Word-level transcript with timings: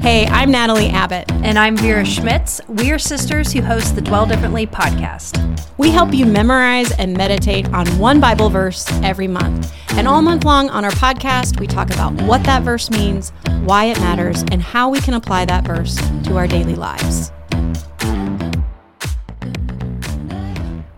Hey, 0.00 0.26
I'm 0.28 0.50
Natalie 0.50 0.88
Abbott. 0.88 1.30
And 1.30 1.58
I'm 1.58 1.76
Vera 1.76 2.06
Schmitz. 2.06 2.58
We 2.68 2.90
are 2.90 2.98
sisters 2.98 3.52
who 3.52 3.60
host 3.60 3.94
the 3.94 4.00
Dwell 4.00 4.24
Differently 4.24 4.66
podcast. 4.66 5.38
We 5.76 5.90
help 5.90 6.14
you 6.14 6.24
memorize 6.24 6.90
and 6.92 7.14
meditate 7.14 7.68
on 7.74 7.86
one 7.98 8.18
Bible 8.18 8.48
verse 8.48 8.90
every 9.02 9.28
month. 9.28 9.70
And 9.90 10.08
all 10.08 10.22
month 10.22 10.44
long 10.44 10.70
on 10.70 10.86
our 10.86 10.90
podcast, 10.92 11.60
we 11.60 11.66
talk 11.66 11.90
about 11.90 12.14
what 12.22 12.42
that 12.44 12.62
verse 12.62 12.90
means, 12.90 13.32
why 13.64 13.84
it 13.84 14.00
matters, 14.00 14.42
and 14.50 14.62
how 14.62 14.88
we 14.88 15.02
can 15.02 15.12
apply 15.12 15.44
that 15.44 15.66
verse 15.66 15.96
to 16.24 16.38
our 16.38 16.46
daily 16.46 16.76
lives. 16.76 17.30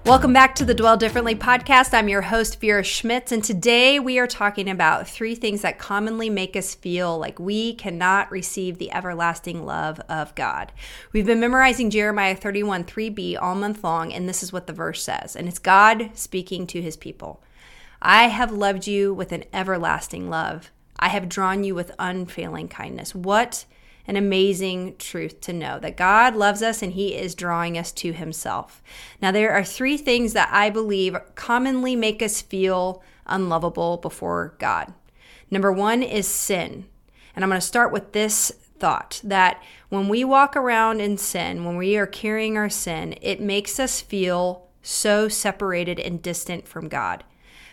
Welcome 0.05 0.33
back 0.33 0.57
to 0.57 0.65
the 0.65 0.75
Dwell 0.75 0.97
Differently 0.97 1.37
podcast. 1.37 1.95
I'm 1.95 2.09
your 2.09 2.23
host, 2.23 2.61
Vera 2.61 2.83
Schmitz, 2.83 3.31
and 3.31 3.43
today 3.43 4.01
we 4.01 4.19
are 4.19 4.27
talking 4.27 4.69
about 4.69 5.07
three 5.07 5.37
things 5.37 5.63
that 5.63 5.79
commonly 5.79 6.29
make 6.29 6.57
us 6.57 6.75
feel 6.75 7.17
like 7.21 7.39
we 7.39 7.75
cannot 7.75 8.29
receive 8.33 8.79
the 8.79 8.93
everlasting 8.93 9.65
love 9.65 10.01
of 10.09 10.35
God. 10.35 10.73
We've 11.13 11.25
been 11.25 11.39
memorizing 11.39 11.89
Jeremiah 11.89 12.35
31 12.35 12.83
3b 12.83 13.41
all 13.41 13.55
month 13.55 13.85
long, 13.85 14.13
and 14.13 14.29
this 14.29 14.43
is 14.43 14.53
what 14.53 14.67
the 14.67 14.73
verse 14.73 15.05
says, 15.05 15.37
and 15.37 15.47
it's 15.47 15.61
God 15.61 16.11
speaking 16.15 16.67
to 16.67 16.83
his 16.83 16.97
people. 16.97 17.41
I 18.03 18.25
have 18.25 18.51
loved 18.51 18.89
you 18.89 19.15
with 19.15 19.31
an 19.31 19.45
everlasting 19.53 20.29
love. 20.29 20.73
I 20.99 21.11
have 21.11 21.29
drawn 21.29 21.63
you 21.63 21.77
with 21.77 21.95
unfailing 22.01 22.67
kindness. 22.67 23.15
What 23.15 23.67
an 24.07 24.17
amazing 24.17 24.97
truth 24.99 25.41
to 25.43 25.53
know 25.53 25.79
that 25.79 25.97
God 25.97 26.35
loves 26.35 26.63
us 26.63 26.83
and 26.83 26.93
He 26.93 27.15
is 27.15 27.35
drawing 27.35 27.79
us 27.79 27.93
to 27.93 28.13
Himself. 28.13 28.83
Now, 29.21 29.31
there 29.31 29.53
are 29.53 29.65
three 29.65 29.97
things 29.97 30.33
that 30.33 30.49
I 30.53 30.71
believe 30.71 31.17
commonly 31.35 31.95
make 31.95 32.23
us 32.23 32.43
feel 32.43 33.03
unlovable 33.27 33.99
before 33.99 34.55
God. 34.59 34.93
Number 35.51 35.71
one 35.71 36.03
is 36.03 36.27
sin. 36.27 36.87
And 37.35 37.45
I'm 37.45 37.51
going 37.51 37.61
to 37.61 37.67
start 37.67 37.93
with 37.93 38.13
this 38.13 38.51
thought 38.79 39.21
that 39.23 39.63
when 39.89 40.09
we 40.09 40.25
walk 40.25 40.57
around 40.57 41.01
in 41.01 41.17
sin, 41.17 41.65
when 41.65 41.77
we 41.77 41.97
are 41.97 42.07
carrying 42.07 42.57
our 42.57 42.69
sin, 42.69 43.15
it 43.23 43.41
makes 43.41 43.79
us 43.79 44.01
feel 44.01 44.69
so 44.83 45.29
separated 45.29 46.01
and 46.01 46.21
distant 46.21 46.67
from 46.67 46.89
God. 46.89 47.23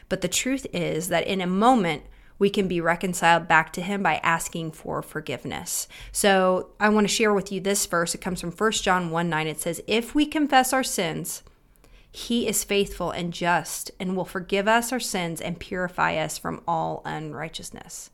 But 0.07 0.21
the 0.21 0.27
truth 0.27 0.67
is 0.71 1.09
that 1.09 1.27
in 1.27 1.41
a 1.41 1.47
moment, 1.47 2.03
we 2.39 2.49
can 2.49 2.67
be 2.67 2.81
reconciled 2.81 3.47
back 3.47 3.71
to 3.73 3.81
him 3.81 4.01
by 4.01 4.15
asking 4.23 4.71
for 4.71 5.01
forgiveness. 5.01 5.87
So 6.11 6.71
I 6.79 6.89
want 6.89 7.07
to 7.07 7.13
share 7.13 7.33
with 7.33 7.51
you 7.51 7.59
this 7.59 7.85
verse. 7.85 8.15
It 8.15 8.21
comes 8.21 8.41
from 8.41 8.51
1 8.51 8.71
John 8.71 9.11
1 9.11 9.29
9. 9.29 9.47
It 9.47 9.59
says, 9.59 9.81
If 9.85 10.15
we 10.15 10.25
confess 10.25 10.73
our 10.73 10.83
sins, 10.83 11.43
he 12.11 12.47
is 12.47 12.63
faithful 12.63 13.11
and 13.11 13.33
just 13.33 13.91
and 13.99 14.15
will 14.15 14.25
forgive 14.25 14.67
us 14.67 14.91
our 14.91 14.99
sins 14.99 15.41
and 15.41 15.59
purify 15.59 16.15
us 16.15 16.37
from 16.37 16.63
all 16.67 17.01
unrighteousness. 17.05 18.09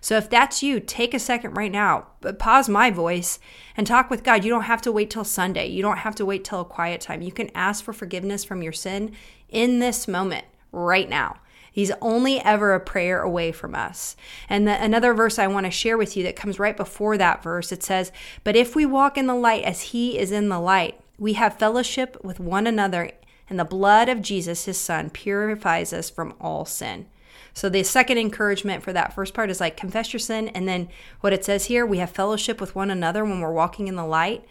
So 0.00 0.16
if 0.16 0.30
that's 0.30 0.62
you, 0.62 0.78
take 0.78 1.14
a 1.14 1.18
second 1.18 1.54
right 1.54 1.72
now, 1.72 2.08
but 2.20 2.38
pause 2.38 2.68
my 2.68 2.90
voice 2.90 3.38
and 3.76 3.86
talk 3.86 4.10
with 4.10 4.22
God. 4.22 4.44
You 4.44 4.50
don't 4.50 4.62
have 4.62 4.82
to 4.82 4.92
wait 4.92 5.10
till 5.10 5.24
Sunday. 5.24 5.68
You 5.68 5.82
don't 5.82 5.98
have 5.98 6.14
to 6.16 6.26
wait 6.26 6.44
till 6.44 6.60
a 6.60 6.66
quiet 6.66 7.00
time. 7.00 7.22
You 7.22 7.32
can 7.32 7.50
ask 7.54 7.82
for 7.82 7.94
forgiveness 7.94 8.44
from 8.44 8.62
your 8.62 8.72
sin 8.72 9.12
in 9.48 9.78
this 9.78 10.06
moment, 10.06 10.44
right 10.70 11.08
now. 11.08 11.38
He's 11.72 11.92
only 12.00 12.40
ever 12.40 12.74
a 12.74 12.80
prayer 12.80 13.22
away 13.22 13.52
from 13.52 13.74
us. 13.74 14.16
And 14.48 14.66
the, 14.66 14.82
another 14.82 15.14
verse 15.14 15.38
I 15.38 15.46
want 15.46 15.66
to 15.66 15.70
share 15.70 15.96
with 15.96 16.16
you 16.16 16.22
that 16.24 16.36
comes 16.36 16.58
right 16.58 16.76
before 16.76 17.16
that 17.18 17.42
verse 17.42 17.72
it 17.72 17.82
says, 17.82 18.12
But 18.44 18.56
if 18.56 18.74
we 18.74 18.86
walk 18.86 19.16
in 19.16 19.26
the 19.26 19.34
light 19.34 19.64
as 19.64 19.80
he 19.82 20.18
is 20.18 20.32
in 20.32 20.48
the 20.48 20.60
light, 20.60 21.00
we 21.18 21.34
have 21.34 21.58
fellowship 21.58 22.16
with 22.24 22.40
one 22.40 22.66
another, 22.66 23.10
and 23.48 23.58
the 23.58 23.64
blood 23.64 24.08
of 24.08 24.22
Jesus, 24.22 24.64
his 24.64 24.78
son, 24.78 25.10
purifies 25.10 25.92
us 25.92 26.08
from 26.08 26.34
all 26.40 26.64
sin. 26.64 27.06
So 27.52 27.68
the 27.68 27.82
second 27.82 28.18
encouragement 28.18 28.82
for 28.82 28.92
that 28.92 29.12
first 29.12 29.34
part 29.34 29.50
is 29.50 29.60
like 29.60 29.76
confess 29.76 30.12
your 30.12 30.20
sin. 30.20 30.48
And 30.48 30.68
then 30.68 30.88
what 31.20 31.32
it 31.32 31.44
says 31.44 31.66
here, 31.66 31.84
we 31.84 31.98
have 31.98 32.10
fellowship 32.10 32.60
with 32.60 32.74
one 32.74 32.90
another 32.90 33.24
when 33.24 33.40
we're 33.40 33.52
walking 33.52 33.88
in 33.88 33.96
the 33.96 34.06
light. 34.06 34.44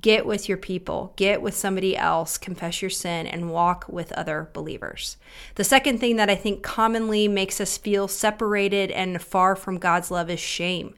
Get 0.00 0.26
with 0.26 0.48
your 0.48 0.58
people, 0.58 1.12
get 1.16 1.42
with 1.42 1.56
somebody 1.56 1.96
else, 1.96 2.38
confess 2.38 2.82
your 2.82 2.90
sin, 2.90 3.26
and 3.26 3.50
walk 3.50 3.86
with 3.88 4.12
other 4.12 4.48
believers. 4.52 5.16
The 5.56 5.64
second 5.64 5.98
thing 5.98 6.16
that 6.16 6.30
I 6.30 6.36
think 6.36 6.62
commonly 6.62 7.26
makes 7.26 7.60
us 7.60 7.78
feel 7.78 8.06
separated 8.06 8.90
and 8.92 9.20
far 9.20 9.56
from 9.56 9.78
God's 9.78 10.10
love 10.10 10.30
is 10.30 10.38
shame. 10.38 10.94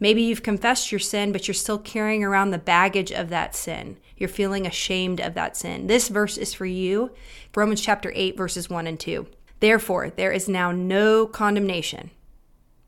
Maybe 0.00 0.22
you've 0.22 0.42
confessed 0.42 0.90
your 0.90 0.98
sin, 0.98 1.30
but 1.30 1.46
you're 1.46 1.54
still 1.54 1.78
carrying 1.78 2.24
around 2.24 2.50
the 2.50 2.58
baggage 2.58 3.12
of 3.12 3.28
that 3.28 3.54
sin. 3.54 3.98
You're 4.16 4.28
feeling 4.28 4.66
ashamed 4.66 5.20
of 5.20 5.34
that 5.34 5.56
sin. 5.56 5.86
This 5.86 6.08
verse 6.08 6.36
is 6.36 6.52
for 6.52 6.66
you. 6.66 7.12
Romans 7.54 7.80
chapter 7.80 8.10
8, 8.14 8.36
verses 8.36 8.68
1 8.68 8.88
and 8.88 8.98
2. 8.98 9.26
Therefore, 9.60 10.10
there 10.10 10.32
is 10.32 10.48
now 10.48 10.72
no 10.72 11.26
condemnation 11.26 12.10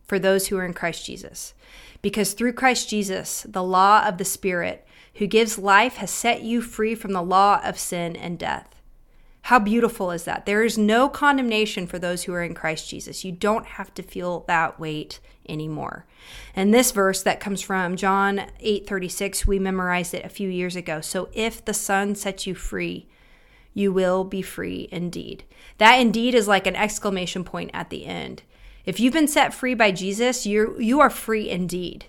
for 0.07 0.19
those 0.19 0.49
who 0.49 0.59
are 0.59 0.65
in 0.65 0.75
Christ 0.75 1.07
Jesus. 1.07 1.55
Because 2.03 2.33
through 2.33 2.53
Christ 2.53 2.89
Jesus, 2.89 3.47
the 3.49 3.63
law 3.63 4.07
of 4.07 4.19
the 4.19 4.25
Spirit 4.25 4.87
who 5.15 5.27
gives 5.27 5.59
life 5.59 5.97
has 5.97 6.11
set 6.11 6.43
you 6.43 6.61
free 6.61 6.95
from 6.95 7.13
the 7.13 7.23
law 7.23 7.61
of 7.65 7.79
sin 7.79 8.17
and 8.17 8.39
death. 8.39 8.81
How 9.43 9.59
beautiful 9.59 10.11
is 10.11 10.25
that? 10.25 10.47
There 10.47 10.65
is 10.65 10.79
no 10.79 11.09
condemnation 11.09 11.87
for 11.87 11.99
those 11.99 12.25
who 12.25 12.33
are 12.33 12.43
in 12.43 12.55
Christ 12.55 12.89
Jesus. 12.89 13.25
You 13.25 13.33
don't 13.33 13.67
have 13.67 13.93
to 13.95 14.03
feel 14.03 14.45
that 14.49 14.81
weight 14.81 15.21
anymore. 15.47 16.07
And 16.57 16.73
this 16.73 16.93
verse 16.93 17.23
that 17.23 17.41
comes 17.41 17.61
from 17.61 17.97
John 17.97 18.47
8:36, 18.61 19.47
we 19.47 19.59
memorized 19.59 20.15
it 20.15 20.25
a 20.25 20.31
few 20.31 20.49
years 20.49 20.77
ago. 20.77 21.03
So 21.03 21.29
if 21.35 21.63
the 21.63 21.75
Son 21.75 22.15
sets 22.15 22.47
you 22.47 22.55
free, 22.55 23.07
you 23.75 23.93
will 23.93 24.25
be 24.25 24.41
free 24.41 24.89
indeed. 24.91 25.45
That 25.77 25.97
indeed 25.97 26.35
is 26.35 26.49
like 26.49 26.67
an 26.67 26.77
exclamation 26.77 27.45
point 27.45 27.71
at 27.75 27.91
the 27.91 28.07
end. 28.07 28.43
If 28.85 29.01
you've 29.01 29.13
been 29.13 29.29
set 29.29 29.55
free 29.55 29.75
by 29.75 29.93
Jesus, 29.93 30.47
you 30.47 30.77
you 30.79 31.01
are 31.01 31.11
free 31.11 31.49
indeed. 31.49 32.07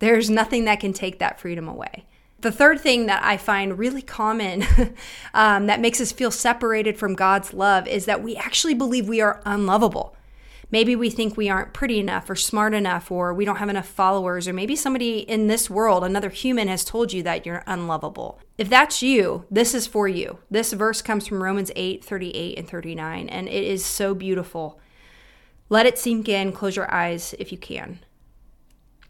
There's 0.00 0.28
nothing 0.28 0.64
that 0.64 0.80
can 0.80 0.92
take 0.92 1.18
that 1.20 1.40
freedom 1.40 1.68
away. 1.68 2.06
The 2.40 2.50
third 2.50 2.80
thing 2.80 3.06
that 3.06 3.22
I 3.24 3.36
find 3.36 3.78
really 3.78 4.02
common 4.02 4.64
um, 5.34 5.66
that 5.66 5.80
makes 5.80 6.00
us 6.00 6.10
feel 6.10 6.32
separated 6.32 6.98
from 6.98 7.14
God's 7.14 7.54
love 7.54 7.86
is 7.86 8.06
that 8.06 8.20
we 8.20 8.34
actually 8.34 8.74
believe 8.74 9.08
we 9.08 9.20
are 9.20 9.40
unlovable. 9.46 10.16
Maybe 10.72 10.96
we 10.96 11.08
think 11.08 11.36
we 11.36 11.48
aren't 11.48 11.72
pretty 11.72 12.00
enough 12.00 12.28
or 12.28 12.34
smart 12.34 12.74
enough 12.74 13.12
or 13.12 13.32
we 13.32 13.44
don't 13.44 13.58
have 13.58 13.68
enough 13.68 13.86
followers, 13.86 14.48
or 14.48 14.52
maybe 14.52 14.74
somebody 14.74 15.18
in 15.18 15.46
this 15.46 15.70
world, 15.70 16.02
another 16.02 16.30
human, 16.30 16.66
has 16.66 16.82
told 16.82 17.12
you 17.12 17.22
that 17.22 17.46
you're 17.46 17.62
unlovable. 17.66 18.40
If 18.58 18.68
that's 18.68 19.02
you, 19.02 19.44
this 19.50 19.74
is 19.74 19.86
for 19.86 20.08
you. 20.08 20.38
This 20.50 20.72
verse 20.72 21.00
comes 21.00 21.28
from 21.28 21.42
Romans 21.42 21.70
8 21.76 22.02
38 22.02 22.58
and 22.58 22.68
39, 22.68 23.28
and 23.28 23.48
it 23.48 23.64
is 23.64 23.84
so 23.84 24.14
beautiful. 24.14 24.80
Let 25.72 25.86
it 25.86 25.96
sink 25.96 26.28
in. 26.28 26.52
Close 26.52 26.76
your 26.76 26.92
eyes 26.92 27.34
if 27.38 27.50
you 27.50 27.56
can. 27.56 28.00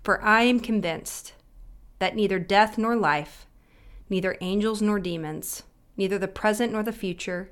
For 0.04 0.22
I 0.22 0.42
am 0.42 0.60
convinced 0.60 1.32
that 1.98 2.14
neither 2.14 2.38
death 2.38 2.78
nor 2.78 2.94
life, 2.94 3.48
neither 4.08 4.36
angels 4.40 4.80
nor 4.80 5.00
demons, 5.00 5.64
neither 5.96 6.20
the 6.20 6.28
present 6.28 6.72
nor 6.72 6.84
the 6.84 6.92
future, 6.92 7.50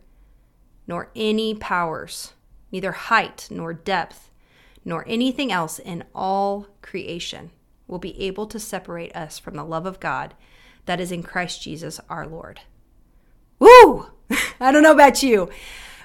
nor 0.87 1.11
any 1.17 1.57
powers, 1.57 2.35
neither 2.71 2.93
height 2.93 3.49
nor 3.51 3.73
depth, 3.73 4.31
nor 4.85 5.05
anything 5.09 5.51
else 5.51 5.81
in 5.81 6.05
all 6.15 6.69
creation 6.81 7.51
will 7.89 7.99
be 7.99 8.17
able 8.23 8.47
to 8.47 8.61
separate 8.61 9.17
us 9.17 9.41
from 9.41 9.57
the 9.57 9.65
love 9.65 9.87
of 9.87 9.99
God 9.99 10.35
that 10.87 11.01
is 11.01 11.11
in 11.11 11.25
Christ 11.25 11.61
Jesus 11.61 11.99
our 12.09 12.29
Lord. 12.29 12.61
Woo! 13.59 14.07
I 14.61 14.71
don't 14.71 14.85
know 14.85 14.93
about 14.93 15.21
you, 15.21 15.51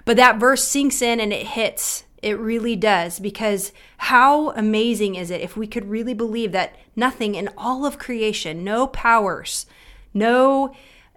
but 0.06 0.18
that 0.18 0.40
verse 0.40 0.64
sinks 0.64 1.04
in 1.04 1.20
and 1.20 1.32
it 1.32 1.46
hits 1.46 2.05
it 2.22 2.40
really 2.40 2.76
does. 2.76 3.20
Because 3.20 3.72
how 3.98 4.52
amazing 4.52 5.16
is 5.16 5.32
it 5.32 5.42
if 5.42 5.56
we 5.56 5.68
could 5.68 5.90
really 5.90 6.14
believe 6.14 6.52
that 6.52 6.76
nothing 6.96 7.36
in 7.36 7.50
all 7.58 7.86
of 7.86 8.00
creation, 8.00 8.64
no 8.64 8.88
powers, 8.88 9.66
no 10.14 10.74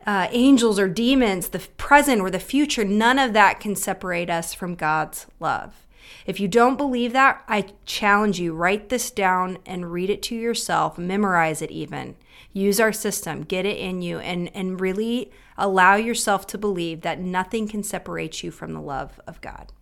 uh, 0.07 0.29
angels 0.31 0.79
or 0.79 0.89
demons, 0.89 1.49
the 1.49 1.61
present 1.77 2.21
or 2.21 2.31
the 2.31 2.39
future, 2.39 2.85
none 2.85 3.19
of 3.19 3.33
that 3.33 3.61
can 3.61 3.77
separate 3.77 4.31
us 4.31 4.55
from 4.55 4.75
God's 4.75 5.27
love. 5.39 5.87
If 6.27 6.41
you 6.41 6.49
don't 6.49 6.77
believe 6.77 7.13
that, 7.13 7.43
I 7.49 7.67
challenge 7.85 8.41
you 8.41 8.55
write 8.55 8.89
this 8.89 9.11
down 9.11 9.59
and 9.67 9.93
read 9.93 10.11
it 10.11 10.23
to 10.25 10.35
yourself, 10.35 10.99
memorize 10.99 11.63
it 11.63 11.71
even. 11.71 12.17
Use 12.53 12.81
our 12.81 12.93
system, 12.93 13.43
get 13.43 13.67
it 13.67 13.79
in 13.79 14.03
you, 14.03 14.19
and, 14.19 14.51
and 14.55 14.81
really 14.81 15.31
allow 15.57 15.97
yourself 15.97 16.47
to 16.49 16.59
believe 16.59 17.03
that 17.03 17.21
nothing 17.21 17.69
can 17.69 17.83
separate 17.83 18.43
you 18.43 18.51
from 18.51 18.73
the 18.73 18.81
love 18.81 19.21
of 19.27 19.41
God. 19.41 19.73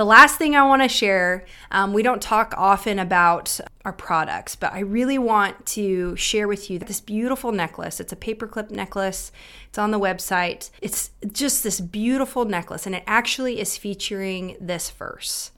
The 0.00 0.06
last 0.06 0.36
thing 0.36 0.56
I 0.56 0.66
want 0.66 0.80
to 0.80 0.88
share, 0.88 1.44
um, 1.70 1.92
we 1.92 2.02
don't 2.02 2.22
talk 2.22 2.54
often 2.56 2.98
about 2.98 3.60
our 3.84 3.92
products, 3.92 4.56
but 4.56 4.72
I 4.72 4.78
really 4.78 5.18
want 5.18 5.66
to 5.66 6.16
share 6.16 6.48
with 6.48 6.70
you 6.70 6.78
this 6.78 7.02
beautiful 7.02 7.52
necklace. 7.52 8.00
It's 8.00 8.10
a 8.10 8.16
paperclip 8.16 8.70
necklace, 8.70 9.30
it's 9.68 9.76
on 9.76 9.90
the 9.90 10.00
website. 10.00 10.70
It's 10.80 11.10
just 11.30 11.62
this 11.62 11.82
beautiful 11.82 12.46
necklace, 12.46 12.86
and 12.86 12.94
it 12.94 13.04
actually 13.06 13.60
is 13.60 13.76
featuring 13.76 14.56
this 14.58 14.88
verse. 14.88 15.50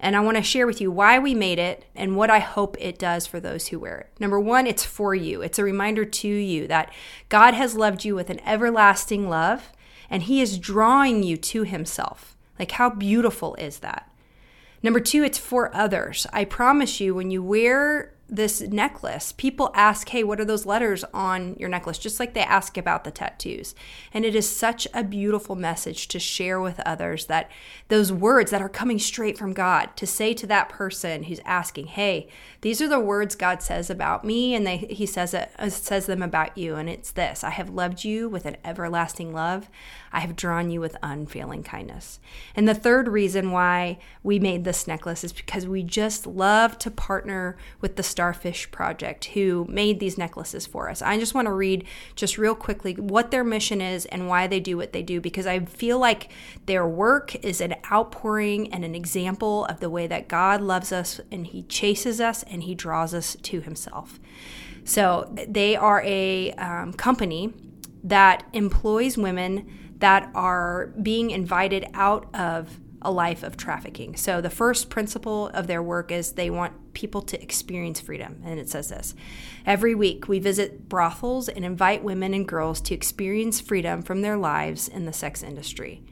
And 0.00 0.16
I 0.16 0.20
want 0.20 0.36
to 0.36 0.42
share 0.42 0.66
with 0.66 0.80
you 0.80 0.90
why 0.90 1.20
we 1.20 1.32
made 1.32 1.60
it 1.60 1.84
and 1.94 2.16
what 2.16 2.28
I 2.28 2.40
hope 2.40 2.76
it 2.80 2.98
does 2.98 3.28
for 3.28 3.38
those 3.38 3.68
who 3.68 3.78
wear 3.78 3.98
it. 3.98 4.10
Number 4.18 4.40
one, 4.40 4.66
it's 4.66 4.84
for 4.84 5.14
you. 5.14 5.42
It's 5.42 5.60
a 5.60 5.64
reminder 5.64 6.04
to 6.04 6.28
you 6.28 6.66
that 6.66 6.92
God 7.28 7.54
has 7.54 7.76
loved 7.76 8.04
you 8.04 8.16
with 8.16 8.30
an 8.30 8.40
everlasting 8.44 9.28
love, 9.28 9.70
and 10.10 10.24
He 10.24 10.40
is 10.40 10.58
drawing 10.58 11.22
you 11.22 11.36
to 11.36 11.62
Himself. 11.62 12.35
Like, 12.58 12.72
how 12.72 12.90
beautiful 12.90 13.54
is 13.56 13.78
that? 13.80 14.10
Number 14.82 15.00
two, 15.00 15.22
it's 15.22 15.38
for 15.38 15.74
others. 15.74 16.26
I 16.32 16.44
promise 16.44 17.00
you, 17.00 17.14
when 17.14 17.30
you 17.30 17.42
wear 17.42 18.14
this 18.28 18.60
necklace. 18.60 19.32
People 19.32 19.70
ask, 19.74 20.08
hey, 20.08 20.24
what 20.24 20.40
are 20.40 20.44
those 20.44 20.66
letters 20.66 21.04
on 21.14 21.54
your 21.58 21.68
necklace? 21.68 21.98
Just 21.98 22.18
like 22.18 22.34
they 22.34 22.42
ask 22.42 22.76
about 22.76 23.04
the 23.04 23.10
tattoos. 23.10 23.74
And 24.12 24.24
it 24.24 24.34
is 24.34 24.48
such 24.48 24.88
a 24.92 25.04
beautiful 25.04 25.54
message 25.54 26.08
to 26.08 26.18
share 26.18 26.60
with 26.60 26.80
others 26.80 27.26
that 27.26 27.50
those 27.88 28.12
words 28.12 28.50
that 28.50 28.62
are 28.62 28.68
coming 28.68 28.98
straight 28.98 29.38
from 29.38 29.52
God, 29.52 29.96
to 29.96 30.06
say 30.06 30.34
to 30.34 30.46
that 30.48 30.68
person 30.68 31.24
who's 31.24 31.40
asking, 31.44 31.86
hey, 31.86 32.28
these 32.62 32.82
are 32.82 32.88
the 32.88 32.98
words 32.98 33.36
God 33.36 33.62
says 33.62 33.90
about 33.90 34.24
me, 34.24 34.54
and 34.54 34.66
they, 34.66 34.78
he 34.78 35.06
says, 35.06 35.32
it, 35.32 35.52
uh, 35.58 35.68
says 35.68 36.06
them 36.06 36.22
about 36.22 36.58
you. 36.58 36.74
And 36.74 36.88
it's 36.88 37.12
this 37.12 37.44
I 37.44 37.50
have 37.50 37.70
loved 37.70 38.02
you 38.02 38.28
with 38.28 38.44
an 38.44 38.56
everlasting 38.64 39.32
love. 39.32 39.70
I 40.12 40.20
have 40.20 40.34
drawn 40.34 40.70
you 40.70 40.80
with 40.80 40.96
unfailing 41.02 41.62
kindness. 41.62 42.18
And 42.54 42.66
the 42.66 42.74
third 42.74 43.06
reason 43.06 43.50
why 43.50 43.98
we 44.22 44.38
made 44.38 44.64
this 44.64 44.86
necklace 44.86 45.22
is 45.22 45.32
because 45.32 45.66
we 45.66 45.82
just 45.82 46.26
love 46.26 46.78
to 46.78 46.90
partner 46.90 47.56
with 47.80 47.96
the 47.96 48.02
Starfish 48.16 48.70
Project, 48.70 49.26
who 49.26 49.66
made 49.68 50.00
these 50.00 50.16
necklaces 50.16 50.64
for 50.64 50.88
us. 50.88 51.02
I 51.02 51.18
just 51.18 51.34
want 51.34 51.48
to 51.48 51.52
read 51.52 51.84
just 52.14 52.38
real 52.38 52.54
quickly 52.54 52.94
what 52.94 53.30
their 53.30 53.44
mission 53.44 53.82
is 53.82 54.06
and 54.06 54.26
why 54.26 54.46
they 54.46 54.58
do 54.58 54.78
what 54.78 54.94
they 54.94 55.02
do, 55.02 55.20
because 55.20 55.46
I 55.46 55.66
feel 55.66 55.98
like 55.98 56.32
their 56.64 56.88
work 56.88 57.34
is 57.44 57.60
an 57.60 57.74
outpouring 57.92 58.72
and 58.72 58.86
an 58.86 58.94
example 58.94 59.66
of 59.66 59.80
the 59.80 59.90
way 59.90 60.06
that 60.06 60.28
God 60.28 60.62
loves 60.62 60.92
us 60.92 61.20
and 61.30 61.46
He 61.46 61.64
chases 61.64 62.18
us 62.18 62.42
and 62.44 62.62
He 62.62 62.74
draws 62.74 63.12
us 63.12 63.36
to 63.42 63.60
Himself. 63.60 64.18
So 64.84 65.30
they 65.34 65.76
are 65.76 66.00
a 66.02 66.52
um, 66.52 66.94
company 66.94 67.52
that 68.02 68.46
employs 68.54 69.18
women 69.18 69.70
that 69.98 70.30
are 70.34 70.86
being 71.02 71.30
invited 71.30 71.86
out 71.92 72.34
of 72.34 72.78
a 73.02 73.10
life 73.10 73.42
of 73.42 73.56
trafficking. 73.56 74.16
So, 74.16 74.40
the 74.40 74.50
first 74.50 74.90
principle 74.90 75.48
of 75.48 75.66
their 75.66 75.82
work 75.82 76.10
is 76.10 76.32
they 76.32 76.50
want 76.50 76.94
people 76.94 77.22
to 77.22 77.40
experience 77.42 78.00
freedom. 78.00 78.40
And 78.44 78.58
it 78.58 78.68
says 78.68 78.88
this 78.88 79.14
Every 79.64 79.94
week, 79.94 80.28
we 80.28 80.38
visit 80.38 80.88
brothels 80.88 81.48
and 81.48 81.64
invite 81.64 82.02
women 82.02 82.34
and 82.34 82.46
girls 82.46 82.80
to 82.82 82.94
experience 82.94 83.60
freedom 83.60 84.02
from 84.02 84.22
their 84.22 84.36
lives 84.36 84.88
in 84.88 85.04
the 85.04 85.12
sex 85.12 85.42
industry. 85.42 86.02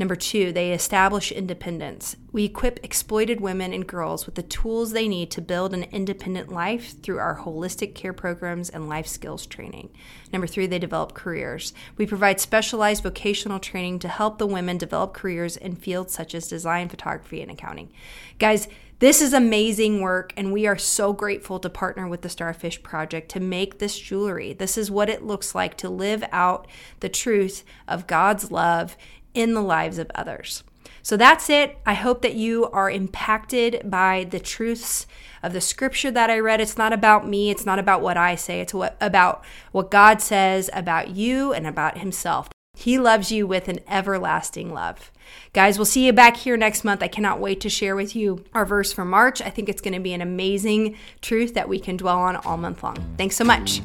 Number 0.00 0.16
two, 0.16 0.50
they 0.50 0.72
establish 0.72 1.30
independence. 1.30 2.16
We 2.32 2.46
equip 2.46 2.82
exploited 2.82 3.38
women 3.42 3.74
and 3.74 3.86
girls 3.86 4.24
with 4.24 4.34
the 4.34 4.42
tools 4.42 4.92
they 4.92 5.06
need 5.06 5.30
to 5.32 5.42
build 5.42 5.74
an 5.74 5.82
independent 5.92 6.50
life 6.50 6.98
through 7.02 7.18
our 7.18 7.40
holistic 7.40 7.94
care 7.94 8.14
programs 8.14 8.70
and 8.70 8.88
life 8.88 9.06
skills 9.06 9.44
training. 9.44 9.90
Number 10.32 10.46
three, 10.46 10.66
they 10.66 10.78
develop 10.78 11.12
careers. 11.12 11.74
We 11.98 12.06
provide 12.06 12.40
specialized 12.40 13.02
vocational 13.02 13.60
training 13.60 13.98
to 13.98 14.08
help 14.08 14.38
the 14.38 14.46
women 14.46 14.78
develop 14.78 15.12
careers 15.12 15.58
in 15.58 15.76
fields 15.76 16.14
such 16.14 16.34
as 16.34 16.48
design, 16.48 16.88
photography, 16.88 17.42
and 17.42 17.50
accounting. 17.50 17.92
Guys, 18.38 18.68
this 19.00 19.22
is 19.22 19.32
amazing 19.32 20.02
work, 20.02 20.34
and 20.36 20.52
we 20.52 20.66
are 20.66 20.76
so 20.76 21.14
grateful 21.14 21.58
to 21.58 21.70
partner 21.70 22.06
with 22.06 22.20
the 22.20 22.28
Starfish 22.28 22.82
Project 22.82 23.30
to 23.30 23.40
make 23.40 23.78
this 23.78 23.98
jewelry. 23.98 24.52
This 24.52 24.76
is 24.76 24.90
what 24.90 25.08
it 25.08 25.24
looks 25.24 25.54
like 25.54 25.76
to 25.78 25.88
live 25.88 26.22
out 26.30 26.66
the 27.00 27.08
truth 27.08 27.64
of 27.88 28.06
God's 28.06 28.50
love 28.50 28.98
in 29.32 29.54
the 29.54 29.62
lives 29.62 29.98
of 29.98 30.10
others. 30.14 30.62
So 31.02 31.16
that's 31.16 31.48
it. 31.48 31.78
I 31.86 31.94
hope 31.94 32.20
that 32.20 32.34
you 32.34 32.66
are 32.66 32.90
impacted 32.90 33.80
by 33.84 34.26
the 34.28 34.38
truths 34.38 35.06
of 35.42 35.54
the 35.54 35.62
scripture 35.62 36.10
that 36.10 36.28
I 36.28 36.38
read. 36.38 36.60
It's 36.60 36.76
not 36.76 36.92
about 36.92 37.26
me, 37.26 37.50
it's 37.50 37.64
not 37.64 37.78
about 37.78 38.02
what 38.02 38.18
I 38.18 38.34
say, 38.34 38.60
it's 38.60 38.74
what, 38.74 38.98
about 39.00 39.42
what 39.72 39.90
God 39.90 40.20
says 40.20 40.68
about 40.74 41.08
you 41.08 41.54
and 41.54 41.66
about 41.66 41.96
Himself. 41.96 42.50
He 42.80 42.98
loves 42.98 43.30
you 43.30 43.46
with 43.46 43.68
an 43.68 43.80
everlasting 43.86 44.72
love. 44.72 45.10
Guys, 45.52 45.78
we'll 45.78 45.84
see 45.84 46.06
you 46.06 46.14
back 46.14 46.38
here 46.38 46.56
next 46.56 46.82
month. 46.82 47.02
I 47.02 47.08
cannot 47.08 47.38
wait 47.38 47.60
to 47.60 47.68
share 47.68 47.94
with 47.94 48.16
you 48.16 48.42
our 48.54 48.64
verse 48.64 48.90
for 48.90 49.04
March. 49.04 49.42
I 49.42 49.50
think 49.50 49.68
it's 49.68 49.82
going 49.82 49.92
to 49.92 50.00
be 50.00 50.14
an 50.14 50.22
amazing 50.22 50.96
truth 51.20 51.52
that 51.54 51.68
we 51.68 51.78
can 51.78 51.98
dwell 51.98 52.18
on 52.18 52.36
all 52.36 52.56
month 52.56 52.82
long. 52.82 52.96
Thanks 53.18 53.36
so 53.36 53.44
much. 53.44 53.82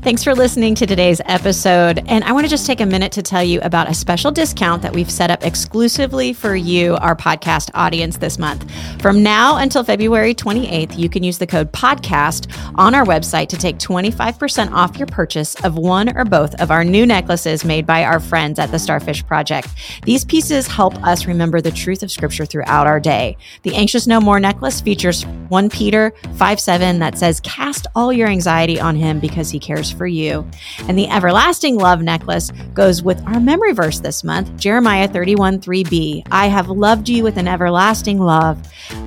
Thanks 0.00 0.22
for 0.22 0.32
listening 0.32 0.76
to 0.76 0.86
today's 0.86 1.20
episode. 1.24 2.04
And 2.06 2.22
I 2.22 2.30
want 2.30 2.46
to 2.46 2.48
just 2.48 2.66
take 2.66 2.80
a 2.80 2.86
minute 2.86 3.10
to 3.12 3.22
tell 3.22 3.42
you 3.42 3.60
about 3.62 3.90
a 3.90 3.94
special 3.94 4.30
discount 4.30 4.80
that 4.82 4.94
we've 4.94 5.10
set 5.10 5.28
up 5.28 5.44
exclusively 5.44 6.32
for 6.32 6.54
you, 6.54 6.94
our 6.96 7.16
podcast 7.16 7.70
audience, 7.74 8.16
this 8.16 8.38
month. 8.38 8.64
From 9.02 9.24
now 9.24 9.56
until 9.56 9.82
February 9.82 10.36
28th, 10.36 10.96
you 10.96 11.08
can 11.08 11.24
use 11.24 11.38
the 11.38 11.48
code 11.48 11.72
PODCAST 11.72 12.72
on 12.76 12.94
our 12.94 13.04
website 13.04 13.48
to 13.48 13.56
take 13.56 13.78
25% 13.78 14.70
off 14.70 14.96
your 14.96 15.08
purchase 15.08 15.56
of 15.64 15.76
one 15.76 16.16
or 16.16 16.24
both 16.24 16.54
of 16.60 16.70
our 16.70 16.84
new 16.84 17.04
necklaces 17.04 17.64
made 17.64 17.84
by 17.84 18.04
our 18.04 18.20
friends 18.20 18.60
at 18.60 18.70
the 18.70 18.78
Starfish 18.78 19.26
Project. 19.26 19.68
These 20.04 20.24
pieces 20.24 20.68
help 20.68 20.94
us 21.02 21.26
remember 21.26 21.60
the 21.60 21.72
truth 21.72 22.04
of 22.04 22.12
Scripture 22.12 22.46
throughout 22.46 22.86
our 22.86 23.00
day. 23.00 23.36
The 23.64 23.74
Anxious 23.74 24.06
No 24.06 24.20
More 24.20 24.38
necklace 24.38 24.80
features 24.80 25.26
1 25.26 25.70
Peter 25.70 26.14
5 26.36 26.60
7 26.60 27.00
that 27.00 27.18
says, 27.18 27.40
Cast 27.40 27.88
all 27.96 28.12
your 28.12 28.28
anxiety 28.28 28.80
on 28.80 28.94
him 28.94 29.18
because 29.18 29.50
he 29.50 29.58
cares 29.58 29.87
for 29.90 30.06
you. 30.06 30.48
And 30.88 30.98
the 30.98 31.08
everlasting 31.08 31.76
love 31.76 32.02
necklace 32.02 32.50
goes 32.74 33.02
with 33.02 33.22
our 33.26 33.40
memory 33.40 33.72
verse 33.72 34.00
this 34.00 34.24
month, 34.24 34.56
Jeremiah 34.56 35.08
31 35.08 35.60
3b. 35.60 36.26
I 36.30 36.46
have 36.46 36.68
loved 36.68 37.08
you 37.08 37.22
with 37.22 37.36
an 37.36 37.48
everlasting 37.48 38.18
love. 38.18 38.60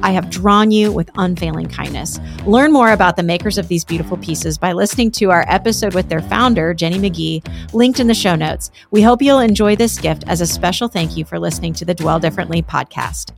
I 0.04 0.12
have 0.12 0.30
drawn 0.30 0.72
you 0.72 0.92
with 0.92 1.10
unfailing 1.16 1.68
kindness. 1.68 2.20
Learn 2.46 2.72
more 2.72 2.92
about 2.92 3.16
the 3.16 3.24
makers 3.24 3.58
of 3.58 3.68
these 3.68 3.86
beautiful 3.86 4.18
pieces 4.18 4.58
by 4.58 4.74
listening 4.74 5.12
to 5.12 5.32
our 5.32 5.46
episode 5.48 5.94
with 5.94 6.10
their 6.10 6.22
founder, 6.22 6.74
Jenny 6.74 6.98
McGee, 6.98 7.74
linked 7.74 8.00
in 8.00 8.08
the 8.08 8.14
show 8.14 8.36
notes. 8.36 8.72
We 8.92 9.02
hope 9.02 9.22
you'll 9.22 9.40
enjoy 9.40 9.76
this 9.76 9.98
gift 9.98 10.24
as 10.28 10.42
a 10.42 10.48
special 10.48 10.88
thank 10.88 11.18
you 11.18 11.26
for 11.26 11.40
listening 11.40 11.74
to 11.74 11.86
the 11.86 11.94
Dwell 11.94 12.20
Differently 12.20 12.62
podcast. 12.62 13.32